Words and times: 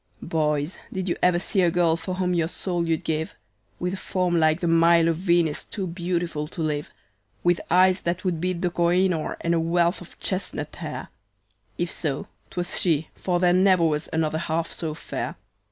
"Boys, 0.23 0.79
did 0.91 1.07
you 1.07 1.15
ever 1.21 1.37
see 1.37 1.61
a 1.61 1.69
girl 1.69 1.95
for 1.95 2.15
whom 2.15 2.33
your 2.33 2.47
soul 2.47 2.87
you'd 2.87 3.03
give, 3.03 3.35
With 3.79 3.93
a 3.93 3.97
form 3.97 4.39
like 4.39 4.59
the 4.59 4.67
Milo 4.67 5.13
Venus, 5.13 5.63
too 5.63 5.85
beautiful 5.85 6.47
to 6.47 6.63
live; 6.63 6.89
With 7.43 7.61
eyes 7.69 7.99
that 7.99 8.23
would 8.23 8.41
beat 8.41 8.61
the 8.63 8.71
Koh 8.71 8.89
i 8.89 9.05
noor, 9.05 9.37
and 9.41 9.53
a 9.53 9.59
wealth 9.59 10.01
of 10.01 10.19
chestnut 10.19 10.75
hair? 10.77 11.09
If 11.77 11.91
so, 11.91 12.25
'twas 12.49 12.79
she, 12.79 13.09
for 13.13 13.39
there 13.39 13.53
never 13.53 13.85
was 13.85 14.09
another 14.11 14.39
half 14.39 14.71
so 14.71 14.95
fair. 14.95 15.35